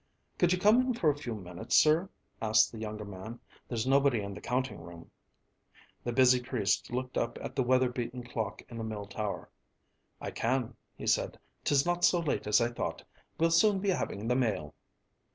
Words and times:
"Could 0.39 0.51
you 0.51 0.57
come 0.57 0.81
in 0.81 0.95
for 0.95 1.11
a 1.11 1.15
few 1.15 1.35
minutes, 1.35 1.75
sir?" 1.75 2.09
asked 2.41 2.71
the 2.71 2.79
younger 2.79 3.05
man. 3.05 3.39
"There's 3.67 3.85
nobody 3.85 4.19
in 4.21 4.33
the 4.33 4.41
counting 4.41 4.79
room." 4.81 5.11
The 6.03 6.11
busy 6.11 6.41
priest 6.41 6.91
looked 6.91 7.19
up 7.19 7.37
at 7.39 7.55
the 7.55 7.61
weather 7.61 7.89
beaten 7.89 8.23
clock 8.23 8.63
in 8.67 8.79
the 8.79 8.83
mill 8.83 9.05
tower. 9.05 9.51
"I 10.19 10.31
can," 10.31 10.75
he 10.95 11.05
said. 11.05 11.37
"'Tis 11.63 11.85
not 11.85 12.03
so 12.03 12.19
late 12.19 12.47
as 12.47 12.59
I 12.59 12.69
thought. 12.69 13.03
We'll 13.37 13.51
soon 13.51 13.77
be 13.77 13.89
having 13.89 14.27
the 14.27 14.33
mail." 14.35 14.73